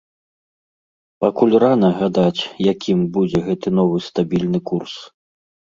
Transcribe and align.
Пакуль 1.25 1.53
рана 1.65 1.91
гадаць, 1.99 2.41
якім 2.71 2.99
будзе 3.21 3.45
гэты 3.51 3.77
новы 3.79 3.97
стабільны 4.09 4.59
курс. 4.73 4.93